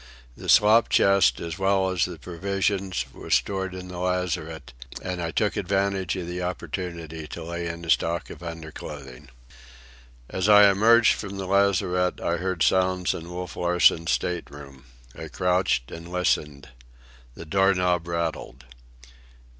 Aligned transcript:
The 0.35 0.49
slop 0.49 0.89
chest, 0.89 1.39
as 1.39 1.59
well 1.59 1.89
as 1.91 2.05
the 2.05 2.17
provisions, 2.17 3.05
was 3.13 3.35
stored 3.35 3.75
in 3.75 3.87
the 3.89 3.99
lazarette, 3.99 4.73
and 4.99 5.21
I 5.21 5.29
took 5.29 5.55
advantage 5.55 6.15
of 6.15 6.25
the 6.25 6.41
opportunity 6.41 7.27
to 7.27 7.43
lay 7.43 7.67
in 7.67 7.85
a 7.85 7.89
stock 7.91 8.31
of 8.31 8.41
underclothing. 8.41 9.29
As 10.27 10.49
I 10.49 10.71
emerged 10.71 11.13
from 11.13 11.37
the 11.37 11.45
lazarette 11.45 12.19
I 12.19 12.37
heard 12.37 12.63
sounds 12.63 13.13
in 13.13 13.29
Wolf 13.29 13.55
Larsen's 13.55 14.09
state 14.09 14.49
room. 14.49 14.85
I 15.15 15.27
crouched 15.27 15.91
and 15.91 16.11
listened. 16.11 16.69
The 17.35 17.45
door 17.45 17.75
knob 17.75 18.07
rattled. 18.07 18.65